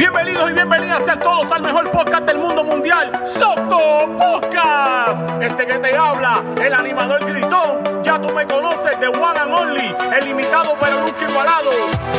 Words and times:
Bienvenidos 0.00 0.50
y 0.50 0.54
bienvenidas 0.54 1.04
sean 1.04 1.20
todos 1.20 1.52
al 1.52 1.60
mejor 1.60 1.90
podcast 1.90 2.24
del 2.24 2.38
mundo 2.38 2.64
mundial, 2.64 3.22
Soco 3.26 4.08
Podcast. 4.16 5.22
Este 5.42 5.66
que 5.66 5.78
te 5.78 5.94
habla, 5.94 6.42
el 6.58 6.72
animador 6.72 7.22
gritón, 7.26 8.02
ya 8.02 8.18
tú 8.18 8.30
me 8.30 8.46
conoces, 8.46 8.98
de 8.98 9.08
One 9.08 9.38
and 9.38 9.52
Only, 9.52 9.94
el 10.16 10.24
limitado 10.24 10.74
pero 10.80 11.02
nunca 11.02 11.28
igualado. 11.28 11.70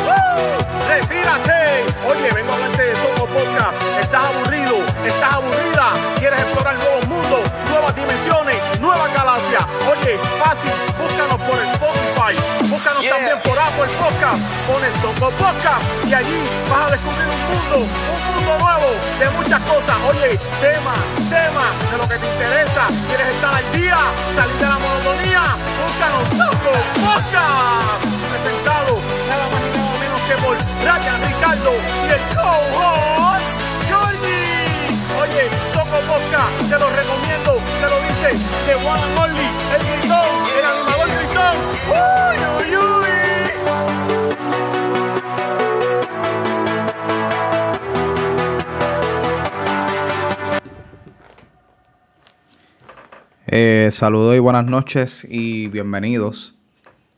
¡Woo! 0.06 0.88
¡Retírate! 0.90 1.86
Oye, 2.08 2.32
vengo 2.36 2.52
a 2.52 2.56
hablarte 2.56 2.84
de 2.84 2.96
Soco 2.98 3.26
Podcast. 3.26 3.82
¿Estás 4.00 4.26
aburrido? 4.28 4.76
¿Estás 5.04 5.34
aburrida? 5.34 5.94
¿Quieres 6.20 6.40
explorar 6.40 6.76
nuevos 6.76 7.08
mundos, 7.08 7.42
nuevas 7.68 7.96
dimensiones, 7.96 8.58
nuevas 8.80 9.12
galaxias? 9.12 9.66
Oye, 9.90 10.20
fácil, 10.38 10.72
búscanos 11.02 11.42
por 11.42 11.58
Spotify, 11.58 12.70
búscanos 12.70 13.02
Yeah. 13.02 13.16
también 13.16 13.40
por 13.42 13.58
Apple 13.58 13.90
Podcast, 13.98 14.46
pones 14.70 14.94
Soco 15.02 15.32
Podcast 15.32 15.82
y 16.08 16.14
allí 16.14 16.40
vas 16.70 16.88
a 16.88 16.92
descubrir 16.92 17.01
un 17.32 17.42
mundo, 17.48 17.78
un 17.88 18.22
mundo 18.28 18.52
nuevo 18.60 18.90
de 19.20 19.30
muchas 19.38 19.62
cosas. 19.64 19.96
Oye, 20.10 20.38
tema, 20.60 20.96
tema 21.30 21.66
de 21.92 21.98
lo 21.98 22.06
que 22.08 22.18
te 22.20 22.28
interesa. 22.28 22.84
¿Quieres 23.08 23.28
estar 23.28 23.56
al 23.56 23.72
día? 23.72 23.98
¿Salir 24.36 24.58
de 24.58 24.68
la 24.68 24.80
monotonía? 24.80 25.44
Búscanos 25.80 26.24
Soco 26.36 26.74
Podcast. 27.00 28.04
Presentado 28.32 29.00
nada 29.28 29.46
más 29.52 29.62
y 29.64 29.72
nada 29.72 29.96
menos 30.04 30.22
que 30.28 30.36
por 30.44 30.56
Ryan 30.84 31.20
Ricardo 31.24 31.72
y 32.08 32.12
el 32.12 32.24
co-host 32.36 33.48
Jordi. 33.88 34.44
Oye, 35.24 35.44
Soco 35.74 36.00
Podcast, 36.12 36.52
te 36.68 36.78
lo 36.80 36.90
recomiendo, 36.90 37.52
te 37.80 37.88
lo 37.88 37.98
dice 38.08 38.30
de 38.68 38.74
and 38.76 39.18
Only, 39.18 39.50
el 39.76 39.82
gritón, 39.88 40.32
el 40.58 40.66
animador 40.66 41.08
gritón. 41.08 41.56
¡Uy, 41.92 42.38
uy, 42.60 42.78
uy! 42.78 43.01
Eh, 53.54 53.90
saludos 53.92 54.38
y 54.38 54.40
buenas 54.40 54.66
noches 54.66 55.28
y 55.30 55.68
bienvenidos 55.68 56.54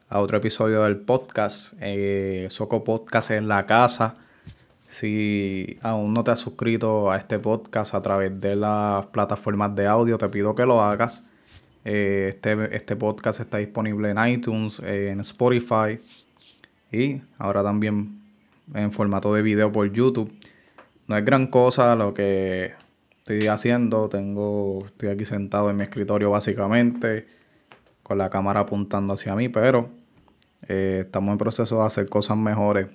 a 0.09 0.19
otro 0.19 0.39
episodio 0.39 0.81
del 0.81 0.97
podcast. 0.97 1.75
Eh, 1.79 2.47
Soco 2.49 2.83
Podcast 2.83 3.29
en 3.29 3.47
la 3.47 3.67
casa. 3.67 4.15
Si 4.87 5.77
aún 5.83 6.11
no 6.11 6.23
te 6.23 6.31
has 6.31 6.39
suscrito 6.39 7.11
a 7.11 7.17
este 7.17 7.37
podcast 7.37 7.93
a 7.93 8.01
través 8.01 8.41
de 8.41 8.55
las 8.55 9.05
plataformas 9.05 9.75
de 9.75 9.85
audio, 9.85 10.17
te 10.17 10.27
pido 10.27 10.55
que 10.55 10.65
lo 10.65 10.81
hagas. 10.81 11.23
Eh, 11.85 12.31
este, 12.33 12.75
este 12.75 12.95
podcast 12.95 13.39
está 13.39 13.59
disponible 13.59 14.09
en 14.09 14.27
iTunes, 14.27 14.79
en 14.79 15.19
Spotify 15.19 15.99
y 16.91 17.21
ahora 17.37 17.61
también 17.61 18.09
en 18.73 18.91
formato 18.91 19.31
de 19.35 19.43
video 19.43 19.71
por 19.71 19.93
YouTube. 19.93 20.33
No 21.07 21.15
es 21.15 21.23
gran 21.23 21.45
cosa 21.45 21.95
lo 21.95 22.11
que 22.11 22.73
estoy 23.23 23.47
haciendo. 23.47 24.09
Tengo, 24.09 24.85
estoy 24.85 25.09
aquí 25.09 25.25
sentado 25.25 25.69
en 25.69 25.77
mi 25.77 25.83
escritorio 25.83 26.29
básicamente, 26.29 27.25
con 28.03 28.17
la 28.17 28.29
cámara 28.29 28.61
apuntando 28.61 29.13
hacia 29.13 29.33
mí, 29.35 29.47
pero 29.47 29.89
eh, 30.67 31.03
estamos 31.05 31.31
en 31.31 31.37
proceso 31.37 31.79
de 31.79 31.87
hacer 31.87 32.09
cosas 32.09 32.35
mejores. 32.37 32.87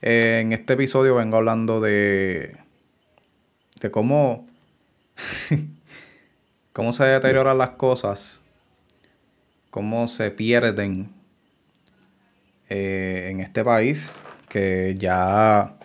Eh, 0.00 0.40
en 0.42 0.52
este 0.52 0.74
episodio 0.74 1.16
vengo 1.16 1.36
hablando 1.38 1.80
de, 1.80 2.56
de 3.80 3.90
cómo, 3.90 4.46
cómo 6.72 6.92
se 6.92 7.04
deterioran 7.04 7.58
las 7.58 7.70
cosas, 7.70 8.42
cómo 9.70 10.06
se 10.06 10.30
pierden 10.30 11.08
eh, 12.68 13.28
en 13.30 13.40
este 13.40 13.64
país, 13.64 14.12
que 14.48 14.94
ya 14.96 15.75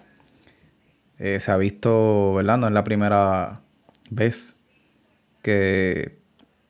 eh, 1.24 1.40
se 1.40 1.52
ha 1.52 1.58
visto, 1.58 2.34
¿verdad? 2.34 2.58
No 2.58 2.66
es 2.66 2.74
la 2.74 2.84
primera 2.84 3.60
vez 4.10 4.56
que 5.44 6.18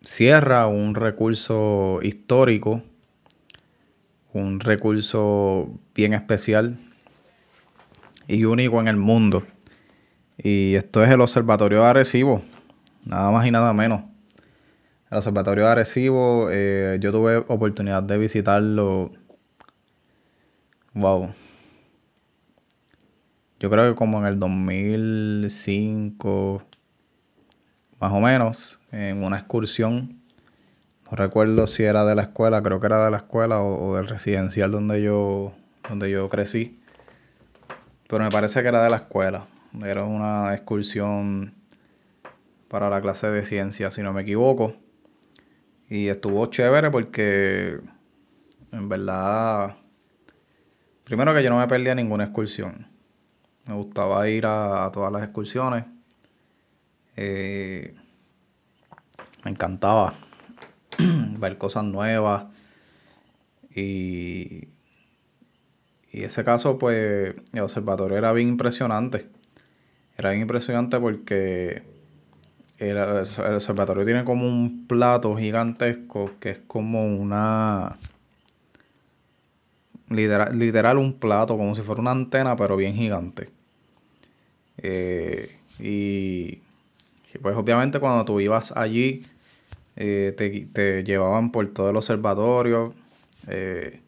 cierra 0.01 0.67
un 0.67 0.93
recurso 0.93 1.99
histórico, 2.03 2.81
un 4.33 4.59
recurso 4.59 5.69
bien 5.95 6.13
especial 6.13 6.77
y 8.27 8.43
único 8.43 8.81
en 8.81 8.89
el 8.89 8.97
mundo. 8.97 9.43
Y 10.37 10.75
esto 10.75 11.01
es 11.01 11.09
el 11.09 11.21
Observatorio 11.21 11.83
de 11.83 11.87
Arecibo, 11.87 12.41
nada 13.05 13.31
más 13.31 13.47
y 13.47 13.51
nada 13.51 13.71
menos. 13.71 14.01
El 15.11 15.17
Observatorio 15.19 15.63
de 15.63 15.71
Arecibo, 15.71 16.49
eh, 16.51 16.97
yo 16.99 17.13
tuve 17.13 17.37
oportunidad 17.37 18.03
de 18.03 18.17
visitarlo. 18.17 19.11
Wow, 20.93 21.29
yo 23.61 23.69
creo 23.69 23.91
que 23.91 23.95
como 23.95 24.17
en 24.17 24.25
el 24.25 24.39
2005, 24.39 26.63
más 27.99 28.11
o 28.11 28.19
menos, 28.19 28.79
en 28.91 29.23
una 29.23 29.37
excursión. 29.37 30.19
No 31.05 31.11
recuerdo 31.15 31.67
si 31.67 31.83
era 31.83 32.03
de 32.03 32.15
la 32.15 32.23
escuela, 32.23 32.63
creo 32.63 32.79
que 32.79 32.87
era 32.87 33.05
de 33.05 33.11
la 33.11 33.17
escuela 33.17 33.61
o, 33.61 33.95
del 33.95 34.07
residencial 34.07 34.71
donde 34.71 35.03
yo, 35.03 35.53
donde 35.87 36.09
yo 36.09 36.27
crecí. 36.27 36.81
Pero 38.07 38.23
me 38.23 38.31
parece 38.31 38.63
que 38.63 38.69
era 38.69 38.83
de 38.83 38.89
la 38.89 38.97
escuela. 38.97 39.45
Era 39.85 40.05
una 40.05 40.55
excursión 40.55 41.53
para 42.67 42.89
la 42.89 42.99
clase 42.99 43.27
de 43.27 43.45
ciencia, 43.45 43.91
si 43.91 44.01
no 44.01 44.11
me 44.11 44.23
equivoco. 44.23 44.73
Y 45.87 46.07
estuvo 46.07 46.47
chévere 46.47 46.89
porque, 46.89 47.79
en 48.71 48.89
verdad, 48.89 49.75
primero 51.03 51.31
que 51.35 51.43
yo 51.43 51.51
no 51.51 51.59
me 51.59 51.67
perdía 51.67 51.93
ninguna 51.93 52.23
excursión. 52.23 52.89
Me 53.67 53.75
gustaba 53.75 54.27
ir 54.29 54.45
a, 54.45 54.89
todas 54.91 55.11
las 55.11 55.23
excursiones. 55.23 55.85
Eh, 57.15 57.93
me 59.43 59.51
encantaba 59.51 60.13
ver 60.97 61.57
cosas 61.57 61.83
nuevas. 61.83 62.45
Y, 63.75 64.67
y 66.11 66.23
ese 66.23 66.43
caso, 66.43 66.77
pues, 66.77 67.35
el 67.53 67.61
observatorio 67.61 68.17
era 68.17 68.31
bien 68.33 68.49
impresionante. 68.49 69.27
Era 70.17 70.31
bien 70.31 70.41
impresionante 70.41 70.99
porque 70.99 71.83
era- 72.77 73.21
el 73.21 73.55
observatorio 73.55 74.05
tiene 74.05 74.23
como 74.23 74.47
un 74.47 74.87
plato 74.87 75.35
gigantesco 75.37 76.31
que 76.39 76.51
es 76.51 76.57
como 76.59 77.05
una 77.05 77.97
literal, 80.11 80.57
literal 80.57 80.97
un 80.97 81.13
plato, 81.13 81.57
como 81.57 81.75
si 81.75 81.81
fuera 81.81 82.01
una 82.01 82.11
antena, 82.11 82.55
pero 82.55 82.75
bien 82.75 82.95
gigante. 82.95 83.49
Eh, 84.77 85.57
y, 85.79 86.59
pues 87.41 87.55
obviamente 87.55 87.99
cuando 87.99 88.25
tú 88.25 88.39
ibas 88.39 88.71
allí, 88.75 89.25
eh, 89.95 90.33
te, 90.37 90.67
te 90.73 91.03
llevaban 91.03 91.51
por 91.51 91.67
todo 91.73 91.89
el 91.89 91.95
observatorio. 91.95 92.93
eh, 93.47 93.99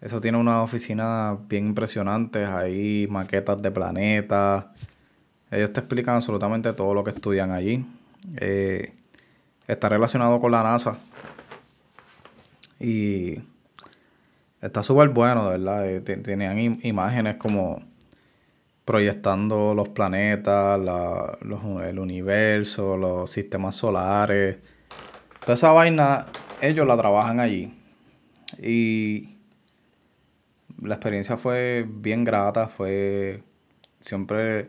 eso 0.00 0.20
tiene 0.20 0.38
unas 0.38 0.62
oficinas 0.62 1.36
bien 1.48 1.66
impresionantes, 1.66 2.48
hay 2.48 3.08
maquetas 3.10 3.60
de 3.60 3.70
planetas. 3.70 4.66
Ellos 5.50 5.72
te 5.72 5.80
explican 5.80 6.16
absolutamente 6.16 6.72
todo 6.72 6.94
lo 6.94 7.02
que 7.02 7.10
estudian 7.10 7.50
allí. 7.50 7.84
Está 9.66 9.88
relacionado 9.88 10.40
con 10.40 10.52
la 10.52 10.62
NASA. 10.62 10.98
Y 12.78 13.38
Está 14.60 14.82
súper 14.82 15.08
bueno, 15.10 15.44
de 15.50 15.58
verdad. 15.58 15.88
eh, 15.88 16.00
te- 16.00 16.16
Tenían 16.16 16.58
im- 16.58 16.80
imágenes 16.82 17.36
como 17.36 17.82
proyectando 18.84 19.74
los 19.74 19.88
planetas, 19.88 20.80
la- 20.80 21.36
los- 21.42 21.82
el 21.84 21.98
universo, 21.98 22.96
los 22.96 23.30
sistemas 23.30 23.76
solares. 23.76 24.58
Toda 25.40 25.54
esa 25.54 25.72
vaina, 25.72 26.26
ellos 26.60 26.86
la 26.86 26.96
trabajan 26.96 27.40
allí. 27.40 27.72
Y 28.62 29.30
la 30.82 30.94
experiencia 30.94 31.36
fue 31.36 31.84
bien 31.88 32.24
grata, 32.24 32.68
fue 32.68 33.42
siempre... 34.00 34.68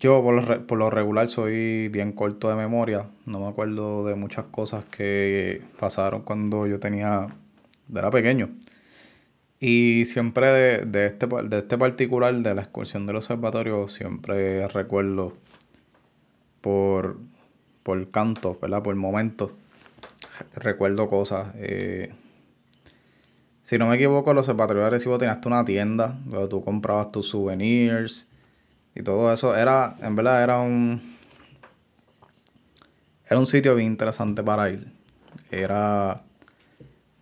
Yo 0.00 0.22
por 0.22 0.34
lo, 0.34 0.66
por 0.66 0.78
lo 0.78 0.90
regular 0.90 1.28
soy 1.28 1.88
bien 1.88 2.12
corto 2.12 2.48
de 2.48 2.54
memoria, 2.56 3.04
no 3.26 3.40
me 3.40 3.48
acuerdo 3.48 4.06
de 4.06 4.14
muchas 4.14 4.46
cosas 4.46 4.84
que 4.86 5.62
pasaron 5.78 6.22
cuando 6.22 6.66
yo 6.66 6.80
tenía, 6.80 7.28
era 7.94 8.10
pequeño. 8.10 8.48
Y 9.60 10.04
siempre 10.06 10.46
de, 10.48 10.78
de 10.84 11.06
este, 11.06 11.26
de 11.26 11.58
este 11.58 11.78
particular, 11.78 12.34
de 12.34 12.54
la 12.54 12.62
excursión 12.62 13.06
del 13.06 13.16
observatorio, 13.16 13.88
siempre 13.88 14.66
recuerdo 14.68 15.32
por, 16.60 17.16
por 17.82 18.10
cantos, 18.10 18.60
¿verdad? 18.60 18.82
Por 18.82 18.94
momentos. 18.96 19.52
Recuerdo 20.56 21.08
cosas. 21.08 21.54
eh, 21.56 22.12
si 23.64 23.78
no 23.78 23.86
me 23.86 23.96
equivoco, 23.96 24.30
el 24.30 24.38
observatorio 24.38 24.82
de 24.82 24.88
Arecibo 24.88 25.16
tenía 25.18 25.32
hasta 25.32 25.48
una 25.48 25.64
tienda 25.64 26.18
donde 26.26 26.48
tú 26.48 26.62
comprabas 26.62 27.10
tus 27.10 27.28
souvenirs 27.30 28.26
y 28.94 29.02
todo 29.02 29.32
eso. 29.32 29.56
Era, 29.56 29.96
en 30.02 30.14
verdad, 30.16 30.42
era 30.42 30.60
un, 30.60 31.00
era 33.28 33.38
un 33.40 33.46
sitio 33.46 33.74
bien 33.74 33.92
interesante 33.92 34.42
para 34.42 34.70
ir. 34.70 34.86
Era 35.50 36.20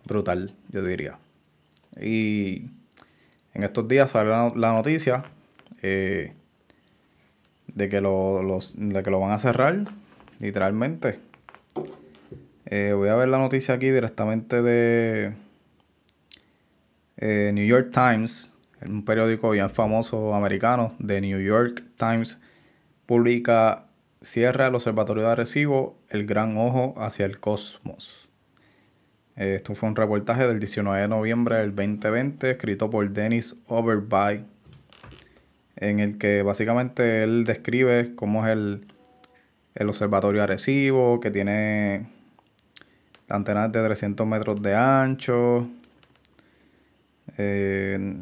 brutal, 0.05 0.53
yo 0.69 0.83
diría. 0.83 1.17
Y 2.01 2.69
en 3.53 3.63
estos 3.63 3.87
días 3.87 4.11
sale 4.11 4.29
la, 4.29 4.71
noticia 4.73 5.23
eh, 5.81 6.33
de, 7.67 7.89
que 7.89 8.01
lo, 8.01 8.41
los, 8.43 8.75
de 8.77 9.03
que 9.03 9.11
lo 9.11 9.19
van 9.19 9.31
a 9.31 9.39
cerrar, 9.39 9.85
literalmente. 10.39 11.19
Eh, 12.65 12.93
voy 12.95 13.09
a 13.09 13.15
ver 13.15 13.27
la 13.27 13.37
noticia 13.37 13.75
aquí 13.75 13.89
directamente 13.89 14.61
de 14.61 15.33
eh, 17.17 17.51
New 17.53 17.65
York 17.65 17.91
Times, 17.93 18.51
un 18.85 19.05
periódico 19.05 19.51
bien 19.51 19.69
famoso 19.69 20.33
americano, 20.33 20.93
de 20.99 21.21
New 21.21 21.39
York 21.39 21.83
Times, 21.97 22.39
publica 23.05 23.85
Cierra 24.21 24.67
el 24.67 24.75
Observatorio 24.75 25.23
de 25.23 25.29
Arecibo, 25.29 25.95
el 26.09 26.25
gran 26.25 26.57
ojo 26.57 26.95
hacia 26.97 27.25
el 27.25 27.39
cosmos. 27.39 28.22
Esto 29.35 29.73
fue 29.73 29.89
un 29.89 29.95
reportaje 29.95 30.45
del 30.45 30.59
19 30.59 31.01
de 31.01 31.07
noviembre 31.07 31.57
del 31.57 31.73
2020, 31.73 32.51
escrito 32.51 32.91
por 32.91 33.09
Dennis 33.09 33.55
Overby, 33.67 34.43
en 35.77 35.99
el 35.99 36.19
que 36.19 36.43
básicamente 36.43 37.23
él 37.23 37.43
describe 37.43 38.13
cómo 38.15 38.45
es 38.45 38.53
el, 38.53 38.85
el 39.73 39.89
observatorio 39.89 40.43
Arecibo, 40.43 41.19
que 41.19 41.31
tiene 41.31 42.05
antenas 43.27 43.71
de 43.71 43.83
300 43.83 44.27
metros 44.27 44.61
de 44.61 44.75
ancho, 44.75 45.67
eh, 47.39 48.15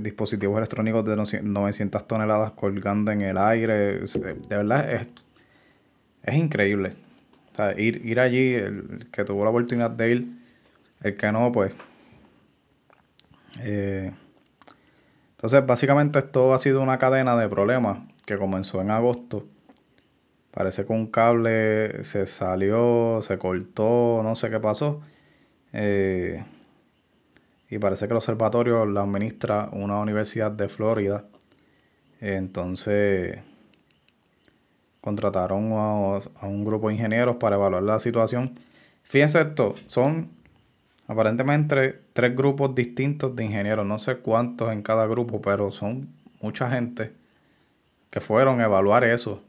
dispositivos 0.00 0.56
electrónicos 0.58 1.04
de 1.04 1.42
900 1.42 2.08
toneladas 2.08 2.52
colgando 2.52 3.12
en 3.12 3.22
el 3.22 3.38
aire. 3.38 4.00
De 4.00 4.56
verdad 4.56 4.92
es, 4.92 5.06
es 6.24 6.34
increíble. 6.34 7.07
Sea, 7.58 7.74
ir, 7.76 8.06
ir 8.06 8.20
allí, 8.20 8.54
el 8.54 9.08
que 9.10 9.24
tuvo 9.24 9.42
la 9.42 9.50
oportunidad 9.50 9.90
de 9.90 10.10
ir, 10.12 10.28
el 11.02 11.16
que 11.16 11.32
no, 11.32 11.50
pues... 11.50 11.72
Eh, 13.62 14.12
entonces, 15.32 15.66
básicamente 15.66 16.20
esto 16.20 16.54
ha 16.54 16.58
sido 16.58 16.80
una 16.80 16.98
cadena 16.98 17.36
de 17.36 17.48
problemas 17.48 17.98
que 18.26 18.36
comenzó 18.36 18.80
en 18.80 18.92
agosto 18.92 19.44
Parece 20.52 20.86
que 20.86 20.92
un 20.92 21.08
cable 21.08 22.04
se 22.04 22.28
salió, 22.28 23.20
se 23.22 23.38
cortó, 23.38 24.20
no 24.22 24.36
sé 24.36 24.50
qué 24.50 24.60
pasó. 24.60 25.02
Eh, 25.72 26.44
y 27.70 27.78
parece 27.78 28.06
que 28.06 28.12
el 28.12 28.18
observatorio 28.18 28.86
lo 28.86 29.00
administra 29.00 29.68
una 29.72 29.98
universidad 29.98 30.52
de 30.52 30.68
Florida. 30.68 31.24
Entonces 32.20 33.38
contrataron 35.08 35.72
a, 35.72 36.46
un 36.46 36.64
grupo 36.66 36.88
de 36.88 36.94
ingenieros 36.96 37.36
para 37.36 37.56
evaluar 37.56 37.82
la 37.82 37.98
situación. 37.98 38.58
Fíjense 39.04 39.40
esto, 39.40 39.74
son 39.86 40.28
aparentemente 41.06 41.98
tres 42.12 42.36
grupos 42.36 42.74
distintos 42.74 43.34
de 43.34 43.44
ingenieros, 43.44 43.86
no 43.86 43.98
sé 43.98 44.16
cuántos 44.16 44.70
en 44.70 44.82
cada 44.82 45.06
grupo, 45.06 45.40
pero 45.40 45.72
son 45.72 46.08
mucha 46.42 46.70
gente 46.70 47.10
que 48.10 48.20
fueron 48.20 48.60
a 48.60 48.64
evaluar 48.64 49.02
eso. 49.02 49.42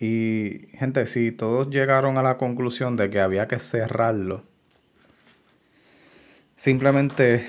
Y 0.00 0.66
gente, 0.72 1.06
si 1.06 1.30
todos 1.30 1.70
llegaron 1.70 2.18
a 2.18 2.24
la 2.24 2.36
conclusión 2.36 2.96
de 2.96 3.10
que 3.10 3.20
había 3.20 3.46
que 3.46 3.60
cerrarlo, 3.60 4.42
simplemente, 6.56 7.46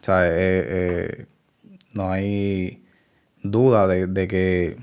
o 0.00 0.04
sea, 0.04 0.26
eh, 0.26 0.32
eh, 0.38 1.26
no 1.92 2.10
hay 2.10 2.85
duda 3.50 3.86
de, 3.86 4.28
que 4.28 4.76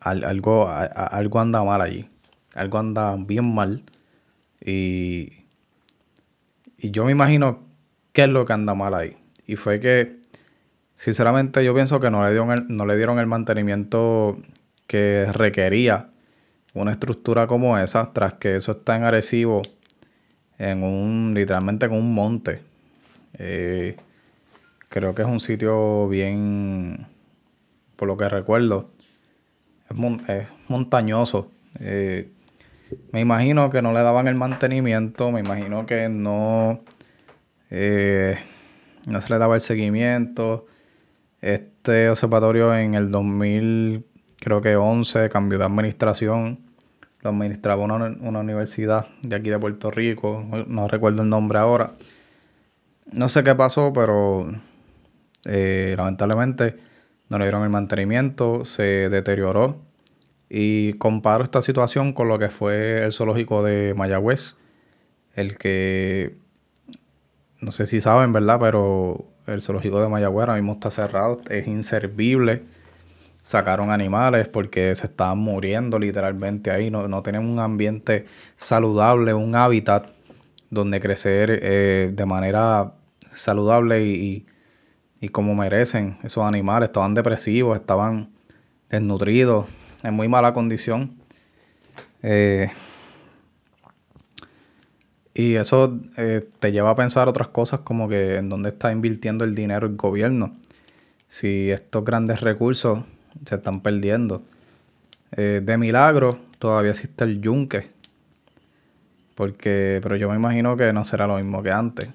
algo, 0.00 0.68
algo 0.68 1.40
anda 1.40 1.64
mal 1.64 1.80
allí. 1.80 2.06
Algo 2.54 2.78
anda 2.78 3.16
bien 3.16 3.54
mal. 3.54 3.82
Y, 4.64 5.32
y 6.78 6.90
yo 6.90 7.04
me 7.04 7.12
imagino 7.12 7.60
qué 8.12 8.24
es 8.24 8.30
lo 8.30 8.46
que 8.46 8.52
anda 8.52 8.74
mal 8.74 8.94
ahí. 8.94 9.16
Y 9.46 9.56
fue 9.56 9.80
que, 9.80 10.16
sinceramente, 10.96 11.64
yo 11.64 11.74
pienso 11.74 12.00
que 12.00 12.10
no 12.10 12.22
le 12.24 12.30
dieron 12.30 12.66
no 12.68 12.86
le 12.86 12.96
dieron 12.96 13.18
el 13.18 13.26
mantenimiento 13.26 14.38
que 14.86 15.26
requería 15.32 16.06
una 16.74 16.92
estructura 16.92 17.46
como 17.46 17.78
esa, 17.78 18.12
tras 18.12 18.34
que 18.34 18.56
eso 18.56 18.72
está 18.72 18.96
en 18.96 19.04
Arecibo, 19.04 19.62
en 20.58 20.82
un, 20.82 21.32
literalmente 21.34 21.86
en 21.86 21.92
un 21.92 22.14
monte. 22.14 22.60
Eh, 23.38 23.96
creo 24.88 25.14
que 25.14 25.22
es 25.22 25.28
un 25.28 25.40
sitio 25.40 26.08
bien, 26.08 27.06
por 27.96 28.08
lo 28.08 28.16
que 28.16 28.28
recuerdo, 28.28 28.88
es, 29.90 30.46
montañoso. 30.68 31.50
Eh, 31.80 32.28
me 33.12 33.20
imagino 33.20 33.70
que 33.70 33.82
no 33.82 33.92
le 33.92 34.00
daban 34.00 34.28
el 34.28 34.34
mantenimiento, 34.34 35.30
me 35.30 35.40
imagino 35.40 35.86
que 35.86 36.08
no, 36.08 36.80
eh, 37.70 38.38
no 39.06 39.20
se 39.20 39.30
le 39.30 39.38
daba 39.38 39.54
el 39.54 39.60
seguimiento. 39.60 40.66
Este 41.40 42.10
observatorio 42.10 42.74
en 42.74 42.94
el 42.94 43.10
2000 43.10 44.04
creo 44.40 44.62
que 44.62 44.76
11, 44.76 45.28
cambió 45.28 45.58
de 45.58 45.64
administración. 45.64 46.58
Lo 47.22 47.30
administraba 47.30 47.82
una, 47.82 48.40
universidad 48.40 49.06
de 49.22 49.36
aquí 49.36 49.50
de 49.50 49.58
Puerto 49.58 49.90
Rico, 49.90 50.44
no 50.68 50.86
recuerdo 50.86 51.22
el 51.22 51.28
nombre 51.28 51.58
ahora. 51.58 51.92
No 53.12 53.28
sé 53.28 53.42
qué 53.42 53.54
pasó, 53.54 53.92
pero 53.92 54.48
eh, 55.48 55.94
lamentablemente 55.96 56.76
no 57.28 57.38
le 57.38 57.44
dieron 57.44 57.62
el 57.62 57.70
mantenimiento, 57.70 58.64
se 58.64 59.08
deterioró. 59.08 59.76
Y 60.50 60.94
comparo 60.94 61.44
esta 61.44 61.60
situación 61.60 62.12
con 62.12 62.28
lo 62.28 62.38
que 62.38 62.48
fue 62.48 63.04
el 63.04 63.12
zoológico 63.12 63.62
de 63.62 63.92
Mayagüez, 63.94 64.56
el 65.34 65.58
que, 65.58 66.34
no 67.60 67.72
sé 67.72 67.84
si 67.86 68.00
saben, 68.00 68.32
¿verdad? 68.32 68.58
Pero 68.60 69.24
el 69.46 69.60
zoológico 69.60 70.00
de 70.00 70.08
Mayagüez 70.08 70.48
ahora 70.48 70.54
mismo 70.54 70.74
está 70.74 70.90
cerrado, 70.90 71.42
es 71.50 71.66
inservible 71.66 72.62
sacaron 73.48 73.90
animales 73.90 74.46
porque 74.46 74.94
se 74.94 75.06
estaban 75.06 75.38
muriendo 75.38 75.98
literalmente 75.98 76.70
ahí, 76.70 76.90
no, 76.90 77.08
no 77.08 77.22
tienen 77.22 77.48
un 77.48 77.60
ambiente 77.60 78.26
saludable, 78.58 79.32
un 79.32 79.54
hábitat 79.54 80.04
donde 80.68 81.00
crecer 81.00 81.58
eh, 81.62 82.10
de 82.12 82.26
manera 82.26 82.92
saludable 83.32 84.04
y, 84.04 84.44
como 85.30 85.56
merecen 85.56 86.16
esos 86.22 86.44
animales. 86.44 86.90
Estaban 86.90 87.14
depresivos, 87.14 87.76
estaban 87.76 88.28
desnutridos, 88.88 89.66
en 90.04 90.14
muy 90.14 90.28
mala 90.28 90.52
condición. 90.52 91.10
Eh, 92.22 92.70
y 95.34 95.54
eso 95.54 95.98
eh, 96.16 96.48
te 96.60 96.72
lleva 96.72 96.90
a 96.90 96.96
pensar 96.96 97.28
otras 97.28 97.48
cosas 97.48 97.80
como 97.80 98.08
que 98.08 98.36
en 98.36 98.48
dónde 98.48 98.70
está 98.70 98.92
invirtiendo 98.92 99.44
el 99.44 99.54
dinero 99.54 99.86
el 99.86 99.96
gobierno. 99.96 100.52
Si 101.28 101.70
estos 101.70 102.04
grandes 102.04 102.40
recursos 102.40 103.00
se 103.44 103.56
están 103.56 103.80
perdiendo. 103.80 104.42
Eh, 105.36 105.60
de 105.62 105.78
milagro 105.78 106.38
todavía 106.58 106.90
existe 106.90 107.24
el 107.24 107.40
yunque. 107.40 107.88
Porque, 109.34 110.00
pero 110.02 110.16
yo 110.16 110.28
me 110.28 110.36
imagino 110.36 110.76
que 110.76 110.92
no 110.92 111.04
será 111.04 111.26
lo 111.26 111.36
mismo 111.36 111.62
que 111.62 111.70
antes. 111.70 112.08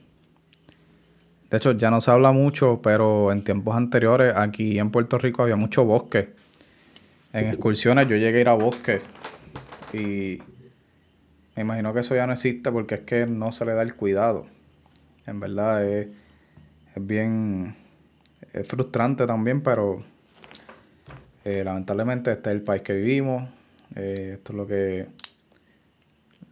De 1.54 1.58
hecho, 1.58 1.74
ya 1.74 1.92
no 1.92 2.02
se 2.02 2.10
habla 2.10 2.32
mucho, 2.32 2.80
pero 2.82 3.32
en 3.32 3.44
tiempos 3.44 3.78
anteriores 3.78 4.34
aquí 4.36 4.80
en 4.80 4.90
Puerto 4.90 5.20
Rico 5.20 5.44
había 5.44 5.56
mucho 5.56 5.86
bosque. 5.86 6.30
En 7.32 7.46
excursiones 7.46 8.08
yo 8.08 8.16
llegué 8.16 8.40
a 8.40 8.42
ir 8.42 8.50
a 8.50 8.54
bosque 8.56 9.02
y 9.94 10.40
me 11.56 11.62
imagino 11.62 11.94
que 11.94 12.00
eso 12.00 12.16
ya 12.16 12.26
no 12.26 12.34
existe 12.34 12.72
porque 12.72 12.96
es 12.96 13.02
que 13.02 13.28
no 13.28 13.52
se 13.52 13.66
le 13.66 13.76
da 13.76 13.84
el 13.84 13.94
cuidado. 13.94 14.48
En 15.28 15.40
verdad 15.40 15.88
es, 15.88 16.08
es 16.96 17.06
bien 17.06 17.76
es 18.52 18.68
frustrante 18.68 19.28
también, 19.28 19.62
pero 19.62 20.04
eh, 21.46 21.62
lamentablemente 21.64 22.32
este 22.32 22.50
es 22.50 22.56
el 22.56 22.64
país 22.64 22.82
que 22.82 22.94
vivimos. 22.94 23.48
Eh, 23.96 24.38
esto 24.38 24.54
es 24.54 24.58
lo 24.58 24.66
que 24.66 25.06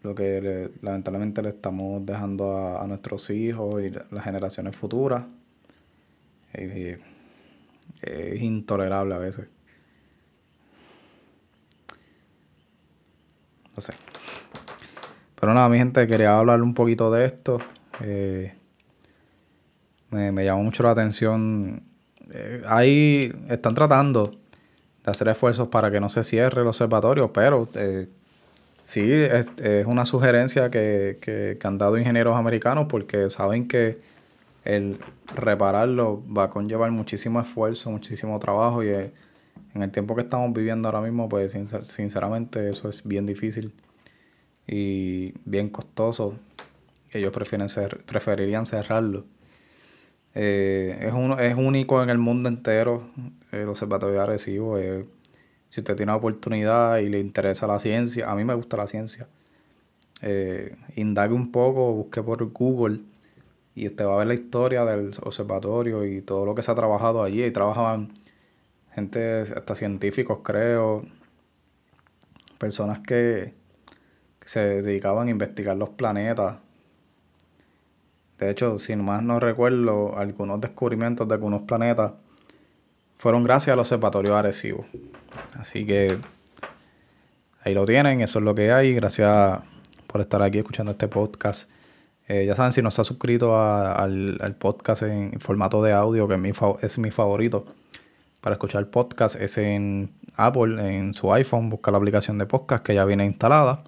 lo 0.04 0.16
que 0.16 0.70
lamentablemente 0.82 1.42
le 1.42 1.50
estamos 1.50 2.06
dejando 2.06 2.78
a, 2.80 2.88
nuestros 2.88 3.30
hijos 3.30 3.84
y 3.84 3.90
las 3.90 4.24
generaciones 4.24 4.76
futuras. 4.76 5.24
es 6.54 7.00
intolerable 8.42 9.16
a 9.16 9.20
veces. 9.20 9.48
No 13.76 13.82
sé. 13.82 13.94
Pero 15.40 15.54
nada, 15.54 15.70
mi 15.70 15.78
gente, 15.78 16.06
quería 16.08 16.38
hablar 16.38 16.62
un 16.62 16.74
poquito 16.74 17.12
de 17.12 17.26
esto. 17.26 17.60
Eh, 18.02 18.54
me, 20.10 20.32
me, 20.32 20.44
llamó 20.46 20.64
mucho 20.64 20.84
la 20.84 20.92
atención. 20.92 21.84
ahí 22.66 23.34
están 23.50 23.76
tratando 23.76 24.32
de 25.04 25.12
hacer 25.12 25.28
esfuerzos 25.30 25.68
para 25.70 25.90
que 25.90 26.00
no 26.00 26.10
se 26.10 26.24
cierre 26.24 26.62
el 26.62 26.68
observatorio, 26.68 27.32
pero 27.32 27.68
eh, 27.76 28.08
sí, 28.92 29.10
es, 29.10 29.48
una 29.86 30.04
sugerencia 30.04 30.70
que, 30.70 31.18
que, 31.22 31.58
han 31.64 31.78
dado 31.78 31.98
ingenieros 31.98 32.36
americanos 32.36 32.88
porque 32.90 33.30
saben 33.30 33.68
que 33.68 33.98
el 34.66 35.00
repararlo 35.34 36.22
va 36.32 36.46
a 36.46 36.50
conllevar 36.50 36.92
muchísimo 36.92 37.40
esfuerzo, 37.40 37.90
muchísimo 37.90 38.38
trabajo 38.40 38.84
y 38.84 38.90
eh, 38.90 39.12
en 39.74 39.82
el 39.82 39.92
tiempo 39.92 40.14
que 40.16 40.22
estamos 40.22 40.54
viviendo 40.54 40.90
ahora 40.90 41.00
mismo, 41.00 41.30
pues 41.30 41.56
sinceramente 41.84 42.70
eso 42.70 42.90
es 42.90 43.08
bien 43.08 43.26
difícil 43.26 43.72
y 44.68 45.34
bien 45.46 45.70
costoso. 45.70 46.36
Ellos 47.14 47.32
prefieren 47.32 47.70
ser, 47.70 48.04
preferirían 48.04 48.66
cerrarlo. 48.66 49.24
Eh, 50.36 50.98
es, 51.08 51.14
uno, 51.14 51.40
es 51.40 51.56
único 51.56 52.04
en 52.04 52.10
el 52.10 52.18
mundo 52.18 52.50
entero 52.50 53.04
el 53.54 53.70
Observatorio 53.70 54.16
de 54.16 54.22
Arecibo. 54.22 54.78
Eh, 54.78 55.06
si 55.72 55.80
usted 55.80 55.96
tiene 55.96 56.12
la 56.12 56.18
oportunidad 56.18 56.98
y 56.98 57.08
le 57.08 57.22
interesa 57.22 57.66
la 57.66 57.80
ciencia, 57.80 58.30
a 58.30 58.36
mí 58.36 58.44
me 58.44 58.54
gusta 58.54 58.76
la 58.76 58.88
ciencia, 58.88 59.26
eh, 60.22 60.76
indague 60.98 61.34
un 61.34 61.50
poco, 61.50 61.94
busque 61.94 62.22
por 62.22 62.44
Google 62.52 63.00
y 63.74 63.88
usted 63.88 64.06
va 64.06 64.16
a 64.16 64.18
ver 64.18 64.28
la 64.28 64.34
historia 64.34 64.84
del 64.84 65.14
observatorio 65.22 66.06
y 66.06 66.22
todo 66.22 66.46
lo 66.46 66.56
que 66.56 66.62
se 66.62 66.72
ha 66.72 66.76
trabajado 66.76 67.24
allí. 67.24 67.46
Y 67.46 67.52
trabajaban 67.52 68.10
gente, 68.94 69.44
hasta 69.44 69.74
científicos 69.76 70.40
creo, 70.44 71.06
personas 72.58 73.00
que, 73.00 73.54
se 74.44 74.82
dedicaban 74.82 75.30
a 75.30 75.32
investigar 75.32 75.78
los 75.78 75.88
planetas. 75.90 76.58
De 78.40 78.50
hecho, 78.50 78.78
si 78.78 78.94
más 78.98 79.24
no 79.24 79.40
recuerdo, 79.40 80.18
algunos 80.18 80.60
descubrimientos 80.60 81.30
de 81.30 81.36
algunos 81.36 81.62
planetas 81.62 82.12
fueron 83.18 83.46
gracias 83.46 83.72
al 83.72 83.80
observatorio 83.80 84.36
Arecibo. 84.36 84.86
Así 85.60 85.86
que 85.86 86.18
ahí 87.64 87.74
lo 87.74 87.86
tienen, 87.86 88.22
eso 88.22 88.40
es 88.40 88.46
lo 88.46 88.56
que 88.56 88.72
hay. 88.72 88.94
Gracias 88.94 89.60
por 90.08 90.22
estar 90.22 90.42
aquí 90.42 90.60
escuchando 90.60 90.92
este 90.92 91.08
podcast. 91.08 91.70
Eh, 92.28 92.46
ya 92.46 92.56
saben, 92.56 92.72
si 92.72 92.82
no 92.82 92.90
ha 92.90 92.92
suscrito 92.92 93.60
al, 93.60 94.56
podcast 94.60 95.04
en 95.04 95.40
formato 95.40 95.84
de 95.84 95.94
audio, 95.94 96.28
que 96.28 96.36
es 96.36 96.40
mi, 96.40 96.52
es 96.82 96.98
mi 96.98 97.12
favorito 97.12 97.66
para 98.42 98.56
escuchar 98.56 98.86
podcast, 98.88 99.36
es 99.40 99.58
en 99.58 100.10
Apple, 100.36 100.98
en 100.98 101.14
su 101.14 101.32
iPhone, 101.32 101.70
busca 101.70 101.92
la 101.92 101.98
aplicación 101.98 102.38
de 102.38 102.46
podcast 102.46 102.84
que 102.84 102.96
ya 102.96 103.06
viene 103.06 103.26
instalada. 103.26 103.84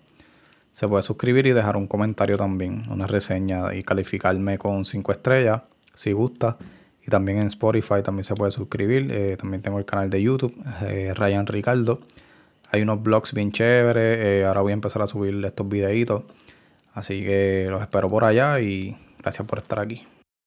Se 0.73 0.87
puede 0.87 1.03
suscribir 1.03 1.47
y 1.47 1.51
dejar 1.51 1.77
un 1.77 1.87
comentario 1.87 2.37
también, 2.37 2.83
una 2.89 3.07
reseña 3.07 3.73
y 3.73 3.83
calificarme 3.83 4.57
con 4.57 4.85
5 4.85 5.11
estrellas 5.11 5.61
si 5.93 6.11
gusta. 6.11 6.57
Y 7.05 7.09
también 7.09 7.39
en 7.39 7.47
Spotify 7.47 8.01
también 8.03 8.23
se 8.23 8.33
puede 8.33 8.51
suscribir. 8.51 9.09
Eh, 9.11 9.37
también 9.37 9.61
tengo 9.61 9.77
el 9.77 9.85
canal 9.85 10.09
de 10.09 10.21
YouTube, 10.21 10.55
eh, 10.83 11.13
Ryan 11.15 11.45
Ricardo. 11.45 11.99
Hay 12.71 12.81
unos 12.81 13.03
blogs 13.03 13.33
bien 13.33 13.51
chéveres. 13.51 14.19
Eh, 14.19 14.45
ahora 14.45 14.61
voy 14.61 14.71
a 14.71 14.73
empezar 14.73 15.01
a 15.01 15.07
subir 15.07 15.43
estos 15.45 15.67
videitos. 15.67 16.23
Así 16.93 17.21
que 17.21 17.67
los 17.69 17.81
espero 17.81 18.09
por 18.09 18.23
allá 18.23 18.59
y 18.59 18.95
gracias 19.19 19.47
por 19.47 19.59
estar 19.59 19.79
aquí. 19.79 20.03